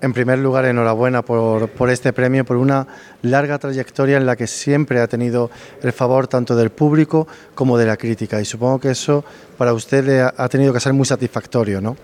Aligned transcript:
En 0.00 0.12
primer 0.12 0.38
lugar, 0.38 0.66
enhorabuena 0.66 1.22
por, 1.22 1.68
por, 1.70 1.90
este 1.90 2.12
premio, 2.12 2.44
por 2.44 2.56
una 2.56 2.86
larga 3.22 3.58
trayectoria 3.58 4.16
en 4.16 4.26
la 4.26 4.36
que 4.36 4.46
siempre 4.46 5.00
ha 5.00 5.06
tenido 5.06 5.50
el 5.82 5.92
favor 5.92 6.28
tanto 6.28 6.54
del 6.54 6.70
público 6.70 7.26
como 7.54 7.78
de 7.78 7.86
la 7.86 7.96
crítica. 7.96 8.40
Y 8.40 8.44
supongo 8.44 8.78
que 8.80 8.90
eso 8.90 9.24
para 9.56 9.72
usted 9.72 10.04
le 10.04 10.20
ha 10.20 10.48
tenido 10.48 10.72
que 10.72 10.80
ser 10.80 10.92
muy 10.92 11.06
satisfactorio, 11.06 11.80
¿no? 11.80 11.96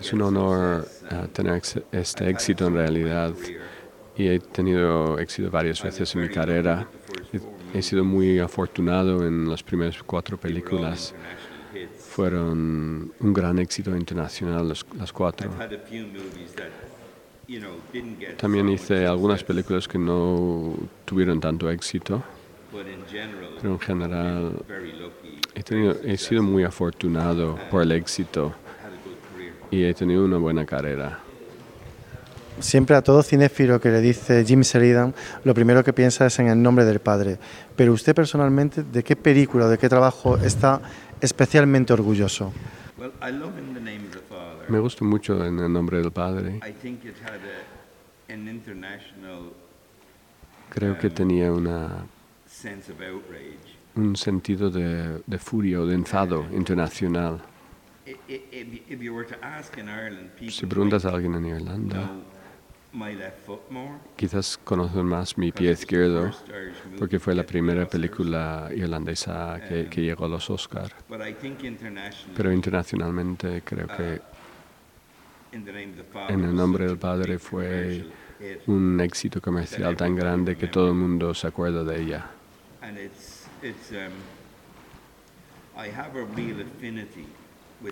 Es 0.00 0.12
un 0.14 0.22
honor 0.22 0.86
uh, 1.10 1.26
tener 1.28 1.60
este 1.92 2.30
éxito 2.30 2.66
en 2.68 2.74
realidad 2.74 3.32
y 4.16 4.28
he 4.28 4.38
tenido 4.38 5.18
éxito 5.18 5.50
varias 5.50 5.82
veces 5.82 6.14
en 6.14 6.22
mi 6.22 6.28
carrera. 6.28 6.86
He 7.74 7.82
sido 7.82 8.04
muy 8.04 8.38
afortunado 8.38 9.26
en 9.26 9.48
las 9.48 9.62
primeras 9.62 10.02
cuatro 10.02 10.38
películas 10.38 11.14
fueron 11.98 13.12
un 13.20 13.32
gran 13.32 13.58
éxito 13.58 13.96
internacional 13.96 14.68
las, 14.68 15.12
cuatro. 15.12 15.50
También 18.36 18.68
hice 18.68 19.06
algunas 19.06 19.42
películas 19.42 19.88
que 19.88 19.98
no 19.98 20.74
tuvieron 21.04 21.40
tanto 21.40 21.70
éxito, 21.70 22.22
pero 23.60 23.72
en 23.72 23.80
general 23.80 24.52
he, 25.54 25.62
tenido, 25.62 25.96
he 26.04 26.16
sido 26.16 26.42
muy 26.42 26.62
afortunado 26.62 27.58
por 27.70 27.82
el 27.82 27.92
éxito 27.92 28.54
y 29.70 29.84
he 29.84 29.94
tenido 29.94 30.24
una 30.24 30.38
buena 30.38 30.64
carrera. 30.64 31.20
Siempre 32.60 32.94
a 32.94 33.02
todo 33.02 33.22
cinéfilo 33.22 33.80
que 33.80 33.88
le 33.88 34.00
dice 34.00 34.44
Jim 34.44 34.60
Sheridan, 34.60 35.14
lo 35.44 35.54
primero 35.54 35.82
que 35.82 35.92
piensa 35.92 36.26
es 36.26 36.38
en 36.38 36.48
el 36.48 36.60
nombre 36.62 36.84
del 36.84 37.00
padre. 37.00 37.38
Pero 37.74 37.92
usted 37.92 38.14
personalmente, 38.14 38.82
¿de 38.82 39.02
qué 39.02 39.16
película, 39.16 39.66
de 39.66 39.78
qué 39.78 39.88
trabajo 39.88 40.36
está 40.36 40.80
especialmente 41.20 41.92
orgulloso? 41.92 42.52
Me 44.68 44.78
gusta 44.78 45.04
mucho 45.04 45.44
en 45.44 45.58
el 45.58 45.72
nombre 45.72 45.98
del 45.98 46.12
Padre. 46.12 46.60
Creo 50.68 50.98
que 50.98 51.06
um, 51.06 51.14
tenía 51.14 51.52
una, 51.52 52.04
un 53.96 54.16
sentido 54.16 54.70
de, 54.70 55.22
de 55.26 55.38
furia 55.38 55.80
o 55.80 55.86
de 55.86 55.94
enfado 55.94 56.46
internacional. 56.52 57.40
Si 60.48 60.66
preguntas 60.66 61.04
a 61.04 61.08
alguien 61.08 61.34
en 61.34 61.46
Irlanda, 61.46 62.10
Quizás 64.16 64.58
conocen 64.64 65.06
más 65.06 65.38
mi 65.38 65.52
pie 65.52 65.72
izquierdo 65.72 66.32
porque 66.98 67.20
fue 67.20 67.34
la 67.34 67.44
primera 67.44 67.86
película 67.86 68.68
irlandesa 68.74 69.60
que, 69.68 70.02
llegó 70.02 70.24
a 70.24 70.28
los 70.28 70.50
Oscars. 70.50 70.92
Pero 72.36 72.52
internacionalmente 72.52 73.62
creo 73.64 73.86
que 73.86 74.20
en 75.52 76.44
el 76.44 76.54
nombre 76.54 76.86
del 76.86 76.98
Padre 76.98 77.38
fue 77.38 78.06
un 78.66 79.00
éxito 79.00 79.40
comercial 79.40 79.96
tan 79.96 80.16
grande 80.16 80.56
que 80.56 80.66
todo 80.66 80.88
el 80.88 80.94
mundo 80.94 81.34
se 81.34 81.46
acuerda 81.46 81.84
de 81.84 82.02
ella. 82.02 82.30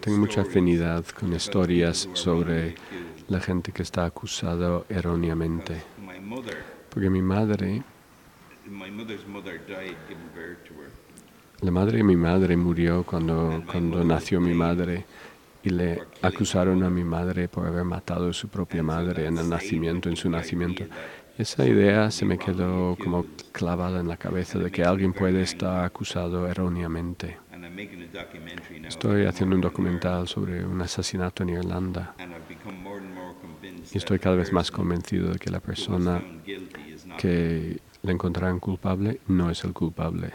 Tengo 0.01 0.19
mucha 0.19 0.43
afinidad 0.43 1.05
con 1.07 1.33
historias 1.33 2.09
sobre 2.13 2.75
la 3.29 3.41
gente 3.41 3.73
que 3.73 3.83
está 3.83 4.05
acusada 4.05 4.83
erróneamente. 4.89 5.83
Porque 6.91 7.11
mi 7.11 7.23
madre, 7.23 7.83
la 11.61 11.71
madre 11.71 11.99
de 11.99 12.05
mi 12.05 12.17
madre 12.17 12.57
murió 12.57 13.05
cuando, 13.05 13.63
cuando 13.71 14.05
nació 14.05 14.41
mi 14.41 14.55
madre 14.55 15.05
y 15.63 15.71
le 15.71 16.03
acusaron 16.23 16.83
a 16.83 16.91
mi 16.91 17.05
madre 17.05 17.49
por 17.49 17.67
haber 17.67 17.85
matado 17.85 18.31
a 18.31 18.33
su 18.33 18.49
propia 18.49 18.83
madre 18.83 19.27
en 19.27 19.39
el 19.39 19.49
nacimiento, 19.49 20.09
en 20.09 20.17
su 20.17 20.31
nacimiento. 20.31 20.85
Esa 21.37 21.67
idea 21.67 22.11
se 22.11 22.25
me 22.25 22.39
quedó 22.39 22.97
como 22.97 23.27
clavada 23.53 24.01
en 24.01 24.09
la 24.09 24.17
cabeza 24.17 24.59
de 24.59 24.71
que 24.71 24.85
alguien 24.85 25.13
puede 25.13 25.43
estar 25.43 25.85
acusado 25.85 26.47
erróneamente. 26.49 27.39
Estoy 28.89 29.27
haciendo 29.27 29.55
un 29.55 29.63
documental 29.63 30.27
sobre 30.27 30.65
un 30.65 30.81
asesinato 30.83 31.43
en 31.43 31.51
Irlanda 31.51 32.15
y 33.93 33.99
estoy 33.99 34.19
cada 34.19 34.37
vez 34.37 34.53
más 34.53 34.71
convencido 34.71 35.33
de 35.33 35.39
que 35.39 35.51
la 35.51 35.61
persona 35.61 36.23
que 37.19 37.81
le 38.03 38.13
encontrarán 38.13 38.59
culpable 38.59 39.21
no 39.29 39.51
es 39.51 39.63
el 39.65 39.73
culpable. 39.73 40.33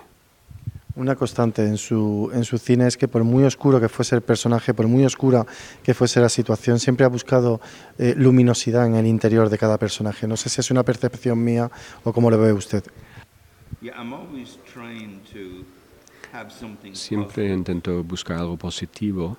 Una 0.96 1.16
constante 1.16 1.66
en 1.66 1.78
su, 1.78 2.30
en 2.34 2.44
su 2.44 2.60
cine 2.60 2.86
es 2.86 2.98
que 2.98 3.08
por 3.08 3.24
muy 3.24 3.44
oscuro 3.46 3.82
que 3.82 3.90
fuese 3.90 4.16
el 4.16 4.22
personaje, 4.22 4.76
por 4.76 4.88
muy 4.88 5.04
oscura 5.04 5.44
que 5.82 5.96
fuese 5.96 6.22
la 6.22 6.30
situación, 6.30 6.80
siempre 6.80 7.04
ha 7.04 7.10
buscado 7.10 7.60
eh, 7.98 8.14
luminosidad 8.16 8.86
en 8.86 8.96
el 8.96 9.08
interior 9.08 9.50
de 9.50 9.58
cada 9.58 9.80
personaje. 9.80 10.28
No 10.28 10.38
sé 10.38 10.50
si 10.50 10.62
es 10.62 10.70
una 10.70 10.84
percepción 10.84 11.44
mía 11.44 11.72
o 12.04 12.14
cómo 12.14 12.30
lo 12.30 12.38
ve 12.38 12.54
usted. 12.54 12.84
Siempre 16.94 17.54
intento 17.54 18.04
buscar 18.04 18.40
algo 18.40 18.58
positivo. 18.58 19.38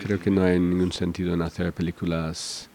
Creo 0.00 0.18
que 0.18 0.30
no 0.30 0.42
hay 0.42 0.58
ningún 0.58 0.92
sentido 0.92 1.34
en 1.34 1.42
hacer 1.42 1.72
películas 1.72 2.68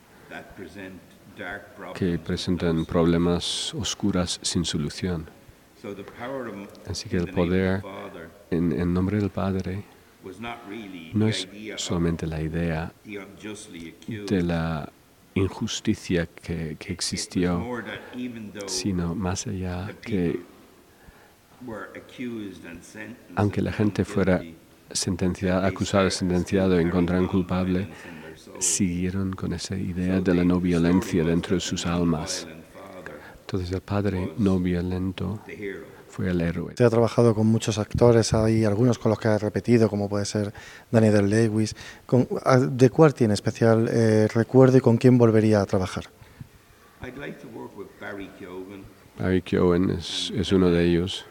que 1.95 2.19
presentan 2.19 2.85
problemas 2.85 3.73
oscuras 3.73 4.39
sin 4.41 4.63
solución. 4.63 5.29
Así 6.87 7.09
que 7.09 7.17
el 7.17 7.27
poder 7.31 7.83
en, 8.51 8.71
en 8.71 8.93
nombre 8.93 9.17
del 9.17 9.29
Padre 9.29 9.83
no 11.13 11.27
es 11.27 11.47
solamente 11.77 12.27
la 12.27 12.41
idea 12.41 12.93
de 13.03 14.43
la 14.43 14.91
injusticia 15.33 16.27
que, 16.27 16.75
que 16.77 16.93
existió, 16.93 17.65
sino 18.67 19.15
más 19.15 19.47
allá 19.47 19.89
que 20.01 20.39
aunque 23.35 23.61
la 23.61 23.71
gente 23.71 24.05
fuera 24.05 24.41
sentenciada, 24.91 25.65
acusada, 25.65 26.09
sentenciado 26.09 26.79
y 26.79 26.83
encontrado 26.83 27.27
culpable, 27.27 27.87
siguieron 28.59 29.33
con 29.33 29.53
esa 29.53 29.75
idea 29.75 30.21
de 30.21 30.33
la 30.33 30.43
no 30.43 30.59
violencia 30.59 31.23
dentro 31.23 31.55
de 31.55 31.61
sus 31.61 31.85
almas. 31.85 32.47
Entonces 33.41 33.71
el 33.71 33.81
padre 33.81 34.33
no 34.37 34.59
violento 34.59 35.41
fue 36.07 36.29
el 36.29 36.41
héroe. 36.41 36.69
Usted 36.69 36.85
ha 36.85 36.89
trabajado 36.89 37.33
con 37.33 37.47
muchos 37.47 37.77
actores, 37.77 38.33
hay 38.33 38.65
algunos 38.65 38.97
con 38.99 39.09
los 39.09 39.19
que 39.19 39.27
ha 39.29 39.37
repetido, 39.37 39.89
como 39.89 40.09
puede 40.09 40.25
ser 40.25 40.53
Daniel 40.89 41.29
Lewis. 41.29 41.75
¿De 42.69 42.89
cuál 42.89 43.13
tiene 43.13 43.33
especial 43.33 43.89
eh, 43.91 44.27
recuerdo 44.33 44.77
y 44.77 44.81
con 44.81 44.97
quién 44.97 45.17
volvería 45.17 45.61
a 45.61 45.65
trabajar? 45.65 46.05
Barry 49.17 49.41
Keoghan 49.41 49.89
es, 49.89 50.31
es 50.35 50.51
uno 50.51 50.69
de 50.69 50.85
ellos. 50.85 51.25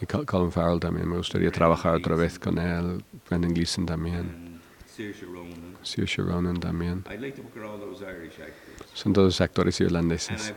Y 0.00 0.06
Colin 0.06 0.52
Farrell 0.52 0.80
también, 0.80 1.08
me 1.08 1.16
gustaría 1.16 1.50
trabajar 1.50 1.94
otra 1.94 2.16
vez 2.16 2.38
con 2.38 2.58
él, 2.58 3.02
Brendan 3.28 3.54
Gleeson 3.54 3.86
también, 3.86 4.60
Saoirse 5.82 6.22
Ronan 6.22 6.58
también. 6.58 7.04
Son 8.94 9.12
todos 9.12 9.40
actores 9.40 9.80
irlandeses. 9.80 10.54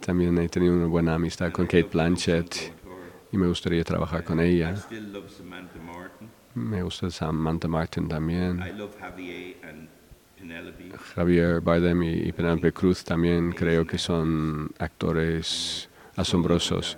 También 0.00 0.38
he 0.38 0.48
tenido 0.48 0.74
una 0.74 0.86
buena 0.86 1.14
amistad 1.14 1.52
con 1.52 1.66
Kate 1.66 1.84
Blanchett. 1.84 2.72
y 3.32 3.36
me 3.36 3.46
gustaría 3.46 3.84
trabajar 3.84 4.24
con 4.24 4.40
ella. 4.40 4.74
Me 6.54 6.82
gusta 6.82 7.10
Samantha 7.10 7.68
Martin 7.68 8.08
también. 8.08 8.62
Javier 11.14 11.60
Bardem 11.60 12.02
y 12.02 12.32
Penelope 12.32 12.72
Cruz 12.72 13.04
también 13.04 13.52
creo 13.52 13.86
que 13.86 13.98
son 13.98 14.70
actores 14.78 15.88
asombrosos 16.16 16.96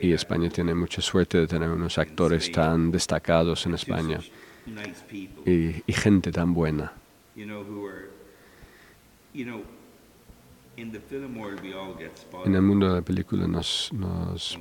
y 0.00 0.12
España 0.12 0.48
tiene 0.50 0.74
mucha 0.74 1.00
suerte 1.00 1.38
de 1.38 1.46
tener 1.46 1.70
unos 1.70 1.98
actores 1.98 2.50
tan 2.52 2.90
destacados 2.90 3.66
en 3.66 3.74
España 3.74 4.20
y, 5.46 5.92
gente 5.92 6.32
tan 6.32 6.54
buena. 6.54 6.92
En 12.44 12.54
el 12.54 12.62
mundo 12.62 12.88
de 12.88 12.94
la 12.94 13.02
película 13.02 13.46
nos, 13.46 13.90
nos 13.92 14.58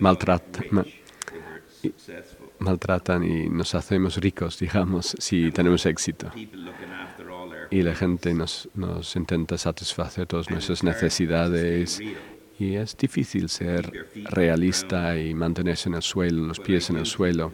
maltratan 2.60 3.24
y 3.24 3.50
nos 3.50 3.76
hacemos 3.76 4.18
ricos, 4.18 4.60
digamos, 4.60 5.16
si 5.20 5.52
tenemos 5.52 5.86
éxito. 5.86 6.32
Y 7.72 7.82
la 7.82 7.96
gente 7.96 8.34
nos, 8.34 8.70
nos 8.76 9.16
intenta 9.16 9.58
satisfacer 9.58 10.28
todas 10.28 10.50
nuestras 10.50 10.84
necesidades 10.84 12.00
y 12.60 12.76
es 12.76 12.96
difícil 12.96 13.50
ser 13.50 14.08
realista 14.26 15.18
y 15.18 15.34
mantenerse 15.34 15.90
en 15.90 15.96
el 15.96 16.02
suelo, 16.02 16.46
los 16.46 16.60
pies 16.60 16.90
en 16.90 16.98
el 16.98 17.06
suelo. 17.06 17.52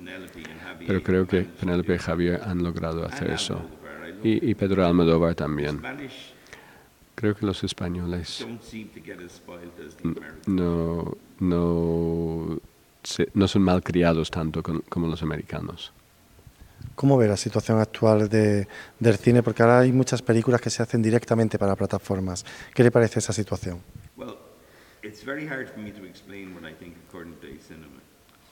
Pero 0.85 1.03
creo 1.03 1.27
que 1.27 1.41
Penélope 1.41 1.95
y 1.95 1.97
Javier 1.97 2.41
han 2.43 2.63
logrado 2.63 3.05
hacer 3.05 3.31
eso. 3.31 3.61
Y, 4.23 4.53
Pedro 4.55 4.85
Almodóvar 4.85 5.35
también. 5.35 5.81
Creo 7.15 7.35
que 7.35 7.45
los 7.45 7.63
españoles 7.63 8.45
no, 10.45 11.17
no, 11.39 12.59
no 13.33 13.47
son 13.47 13.61
malcriados 13.61 14.31
tanto 14.31 14.63
como 14.63 15.07
los 15.07 15.21
americanos. 15.21 15.93
¿Cómo 16.95 17.17
ve 17.17 17.27
la 17.27 17.37
situación 17.37 17.79
actual 17.79 18.27
de, 18.27 18.67
del 18.99 19.17
cine? 19.17 19.41
Porque 19.41 19.63
ahora 19.63 19.79
hay 19.79 19.91
muchas 19.91 20.21
películas 20.21 20.59
que 20.59 20.69
se 20.69 20.83
hacen 20.83 21.01
directamente 21.01 21.57
para 21.57 21.75
plataformas. 21.75 22.45
¿Qué 22.73 22.83
le 22.83 22.91
parece 22.91 23.19
esa 23.19 23.31
situación? 23.31 23.79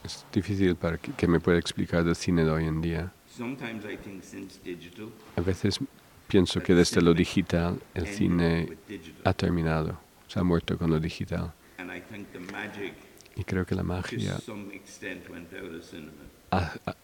Es 0.04 0.26
difícil 0.32 0.76
para 0.76 0.98
que, 0.98 1.12
que 1.14 1.28
me 1.28 1.40
pueda 1.40 1.58
explicar 1.58 2.04
del 2.04 2.16
cine 2.16 2.44
de 2.44 2.52
hoy 2.52 2.66
en 2.66 2.82
día. 2.82 3.12
Sometimes 3.28 3.84
I 3.86 3.98
think 3.98 4.24
since 4.24 4.60
digital, 4.64 5.10
A 5.36 5.42
veces 5.42 5.80
pienso 6.28 6.62
que 6.62 6.74
desde 6.74 7.02
lo 7.02 7.14
digital 7.14 7.80
el 7.94 8.08
cine 8.08 8.78
ha 9.24 9.34
terminado, 9.34 10.00
se 10.28 10.40
ha 10.40 10.44
muerto 10.44 10.78
con 10.78 10.90
lo 10.90 11.00
digital. 11.00 11.54
and 11.78 11.92
I 11.92 12.02
think 12.02 12.32
the 12.32 12.40
magic 12.40 12.94
Y 13.36 13.44
creo 13.44 13.66
que 13.66 13.76
la 13.76 13.82
to 13.84 13.88
magia 13.88 14.38
some 14.40 14.74
extent 14.74 15.30
went 15.30 15.54
out 15.54 15.72
of 15.76 15.84
cinema. 15.84 16.12
ha- 16.52 16.74
ha- 16.86 16.96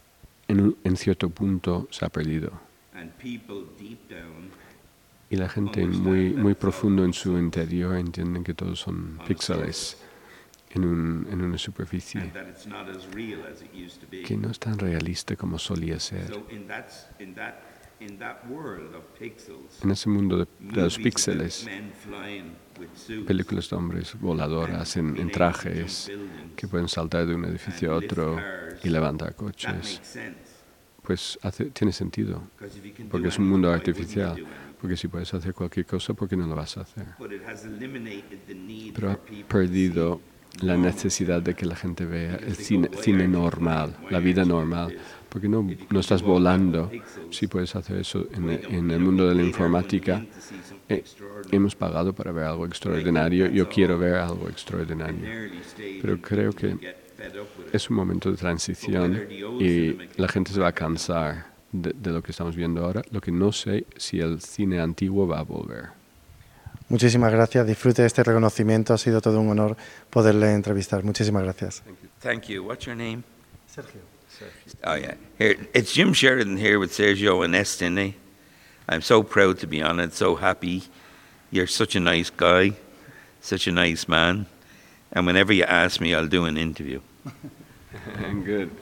en, 0.48 0.62
un- 0.62 0.78
en 0.84 0.98
cierto 0.98 1.30
punto 1.30 1.88
se 1.92 2.06
ha 2.06 2.10
perdido. 2.10 2.52
Y 5.34 5.36
la 5.36 5.50
gente 5.50 5.88
muy, 5.88 6.30
muy 6.36 6.54
profundo 6.54 7.04
en 7.04 7.12
su 7.12 7.40
interior 7.40 7.96
entienden 7.98 8.44
que 8.44 8.54
todos 8.54 8.80
son 8.80 9.20
píxeles 9.26 9.98
en, 10.70 10.86
un- 10.86 11.28
en 11.32 11.42
una 11.42 11.58
superficie 11.58 12.20
que 14.22 14.38
no 14.38 14.52
es 14.52 14.60
tan 14.60 14.78
realista 14.78 15.36
como 15.36 15.58
solía 15.58 16.00
ser. 16.00 16.32
En 19.84 19.92
ese 19.92 20.08
mundo 20.10 20.38
de, 20.38 20.48
de 20.60 20.82
los 20.84 21.00
píxeles, 21.00 21.68
películas 23.26 23.70
de 23.70 23.76
hombres 23.76 24.16
voladoras 24.20 24.96
en, 24.98 25.18
en 25.20 25.30
trajes 25.32 26.12
que 26.56 26.68
pueden 26.68 26.88
saltar 26.88 27.26
de 27.26 27.36
un 27.36 27.46
edificio 27.46 27.92
a 27.92 27.96
otro 27.96 28.38
y 28.84 28.90
levantar 28.90 29.36
coches, 29.36 30.02
pues 31.02 31.38
hace, 31.42 31.66
tiene 31.66 31.92
sentido, 31.92 32.44
porque 33.10 33.28
es 33.30 33.40
un 33.40 33.50
mundo 33.50 33.72
artificial. 33.72 34.40
Porque 34.84 34.98
si 34.98 35.08
puedes 35.08 35.34
hacer 35.34 35.54
cualquier 35.54 35.86
cosa, 35.86 36.14
¿por 36.14 36.28
qué 36.28 36.36
no 36.36 36.46
lo 36.46 36.58
vas 36.58 36.76
a 36.76 36.82
hacer? 36.82 37.06
Pero 38.94 39.12
ha 39.12 39.18
perdido 39.48 40.20
la 40.60 40.76
necesidad 40.76 41.42
de 41.42 41.54
que 41.54 41.66
la 41.66 41.78
gente 41.78 42.04
vea 42.04 42.36
el 42.36 42.54
cine, 42.58 42.90
go, 42.90 42.98
"Why 42.98 43.02
cine 43.02 43.28
normal, 43.30 43.96
la 44.10 44.20
vida 44.20 44.44
normal. 44.44 44.88
doing 44.90 45.00
this?" 45.00 45.08
Porque 45.30 45.48
no, 45.48 45.66
no 45.90 46.00
estás 46.02 46.22
volando. 46.22 46.92
Si 47.30 47.48
puedes 47.48 47.74
hacer 47.78 48.00
eso 48.00 48.28
en, 48.34 48.50
en 48.50 48.92
el 48.92 49.00
mundo 49.00 49.26
de 49.26 49.36
la 49.36 49.44
informática. 49.44 50.26
eh, 50.90 51.02
hemos 51.50 51.78
pagado 51.78 52.12
para 52.12 52.34
ver 52.34 52.44
algo 52.44 52.66
extraordinario. 52.66 53.48
Yo 53.48 53.70
quiero 53.70 53.98
ver 53.98 54.16
algo 54.16 54.50
extraordinario. 54.50 55.50
Pero 56.02 56.22
creo 56.22 56.52
que. 56.52 56.78
Es 57.72 57.90
un 57.90 57.96
momento 57.96 58.30
de 58.30 58.36
transición 58.36 59.18
y 59.62 59.96
la 60.18 60.28
gente 60.28 60.52
se 60.52 60.60
va 60.60 60.68
a 60.68 60.74
cansar 60.74 61.53
de, 61.74 61.92
de 61.94 62.12
lo 62.12 62.24
que 62.24 62.32
estamos 62.32 62.56
viendo 62.56 62.86
ahora. 62.86 63.02
Lo 63.12 63.20
que 63.20 63.32
no 63.32 63.52
sé 63.52 63.86
si 63.98 64.20
el 64.20 64.40
cine 64.40 64.80
antiguo 64.80 65.28
va 65.28 65.40
a 65.40 65.44
volver. 65.44 65.90
Muchísimas 66.88 67.32
gracias. 67.32 67.68
Disfrute 67.68 68.04
de 68.04 68.08
este 68.08 68.24
reconocimiento. 68.24 68.94
Ha 68.94 68.98
sido 68.98 69.20
todo 69.20 69.40
un 69.40 69.50
honor 69.50 69.76
poderle 70.10 70.54
entrevistar. 70.54 71.04
Muchísimas 71.04 71.44
gracias. 71.44 71.84
Thank 72.22 72.44
you. 72.48 72.64
What's 72.64 72.86
your 72.86 72.96
name? 72.96 73.24
Sergio. 73.68 74.02
Oh 74.86 74.96
yeah. 74.96 75.16
Here, 75.38 75.58
it's 75.74 75.94
Jim 75.94 76.14
Sheridan 76.14 76.58
here 76.58 76.78
with 76.80 76.92
Sergio 76.92 77.44
and 77.44 77.56
Estine. 77.56 78.16
I'm 78.88 79.02
so 79.02 79.24
proud 79.24 79.60
to 79.60 79.68
be 79.68 79.82
on 79.82 80.00
it. 80.00 80.14
So 80.14 80.36
happy. 80.36 80.84
You're 81.52 81.68
such 81.68 81.96
a 81.96 82.00
nice 82.00 82.30
guy, 82.30 82.74
such 83.42 83.68
a 83.68 83.72
nice 83.72 84.08
man. 84.08 84.48
And 85.12 85.26
whenever 85.28 85.54
you 85.54 85.64
ask 85.64 86.02
me, 86.02 86.14
I'll 86.14 86.28
do 86.28 86.46
an 86.46 86.58
interview. 86.58 87.02
Good. 88.44 88.72